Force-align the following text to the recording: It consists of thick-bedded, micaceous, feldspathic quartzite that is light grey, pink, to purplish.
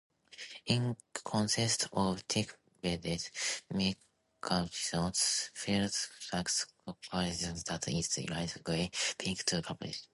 It 0.65 0.97
consists 1.23 1.87
of 1.93 2.21
thick-bedded, 2.21 3.29
micaceous, 3.71 5.51
feldspathic 5.53 6.65
quartzite 6.87 7.63
that 7.67 7.87
is 7.87 8.17
light 8.27 8.63
grey, 8.63 8.89
pink, 9.19 9.43
to 9.43 9.61
purplish. 9.61 10.01